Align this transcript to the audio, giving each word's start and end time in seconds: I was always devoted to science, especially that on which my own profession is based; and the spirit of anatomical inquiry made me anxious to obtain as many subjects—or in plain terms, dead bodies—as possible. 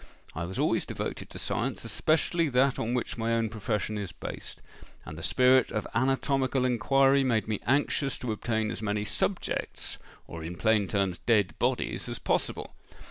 I 0.33 0.45
was 0.45 0.57
always 0.57 0.87
devoted 0.87 1.29
to 1.29 1.37
science, 1.37 1.85
especially 1.85 2.49
that 2.49 2.79
on 2.79 2.95
which 2.95 3.19
my 3.19 3.33
own 3.35 3.49
profession 3.49 3.99
is 3.99 4.11
based; 4.11 4.59
and 5.05 5.15
the 5.15 5.21
spirit 5.21 5.71
of 5.71 5.85
anatomical 5.93 6.65
inquiry 6.65 7.23
made 7.23 7.47
me 7.47 7.59
anxious 7.67 8.17
to 8.17 8.31
obtain 8.31 8.71
as 8.71 8.81
many 8.81 9.05
subjects—or 9.05 10.43
in 10.43 10.55
plain 10.55 10.87
terms, 10.87 11.19
dead 11.19 11.53
bodies—as 11.59 12.17
possible. 12.17 12.73